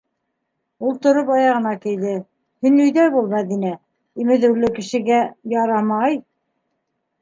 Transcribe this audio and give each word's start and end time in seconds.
-Ул 0.87 0.95
тороп 1.03 1.29
аяғына 1.35 1.73
кейҙе.- 1.83 2.15
һин 2.67 2.81
өйҙә 2.87 3.07
бул, 3.19 3.31
Мәҙинә, 3.37 3.77
имеҙеүле 4.27 4.75
кешегә... 4.81 5.25
ярамай! 5.59 6.23